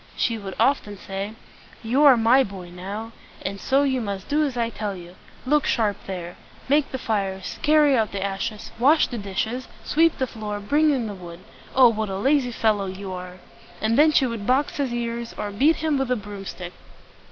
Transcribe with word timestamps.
She 0.17 0.35
would 0.39 0.55
often 0.59 0.97
say, 0.97 1.35
"You 1.83 2.03
are 2.05 2.17
my 2.17 2.43
boy 2.43 2.71
now, 2.71 3.11
and 3.45 3.61
so 3.61 3.83
you 3.83 4.01
must 4.01 4.27
do 4.27 4.43
as 4.43 4.57
I 4.57 4.71
tell 4.71 4.95
you. 4.95 5.13
Look 5.45 5.67
sharp 5.67 5.95
there! 6.07 6.37
Make 6.67 6.89
the 6.91 6.97
fires, 6.97 7.59
carry 7.61 7.95
out 7.95 8.11
the 8.11 8.19
ashes, 8.23 8.71
wash 8.79 9.05
these 9.09 9.21
dishes, 9.21 9.67
sweep 9.83 10.17
the 10.17 10.25
floor, 10.25 10.59
bring 10.59 10.89
in 10.89 11.05
the 11.05 11.13
wood! 11.13 11.41
Oh, 11.75 11.89
what 11.89 12.09
a 12.09 12.17
lazy 12.17 12.51
fellow 12.51 12.87
you 12.87 13.11
are!" 13.13 13.37
And 13.79 13.95
then 13.95 14.11
she 14.11 14.25
would 14.25 14.47
box 14.47 14.77
his 14.77 14.91
ears, 14.91 15.35
or 15.37 15.51
beat 15.51 15.75
him 15.75 15.99
with 15.99 16.07
the 16.07 16.15
broom 16.15 16.45
stick. 16.45 16.73